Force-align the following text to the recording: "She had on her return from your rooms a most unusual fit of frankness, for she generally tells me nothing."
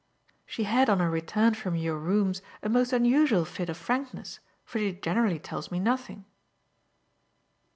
"She 0.47 0.63
had 0.63 0.89
on 0.89 0.97
her 0.97 1.11
return 1.11 1.53
from 1.53 1.75
your 1.75 1.95
rooms 1.99 2.41
a 2.63 2.69
most 2.69 2.91
unusual 2.91 3.45
fit 3.45 3.69
of 3.69 3.77
frankness, 3.77 4.39
for 4.65 4.79
she 4.79 4.93
generally 4.93 5.37
tells 5.37 5.69
me 5.69 5.79
nothing." 5.79 6.25